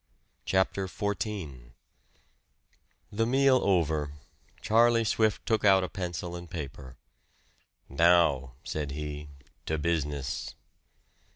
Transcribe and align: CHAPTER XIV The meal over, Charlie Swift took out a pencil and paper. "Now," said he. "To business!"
CHAPTER 0.45 0.87
XIV 0.87 1.73
The 3.11 3.27
meal 3.27 3.59
over, 3.61 4.13
Charlie 4.59 5.03
Swift 5.03 5.45
took 5.45 5.63
out 5.63 5.83
a 5.83 5.89
pencil 5.89 6.35
and 6.35 6.49
paper. 6.49 6.97
"Now," 7.87 8.53
said 8.63 8.93
he. 8.93 9.29
"To 9.67 9.77
business!" 9.77 10.55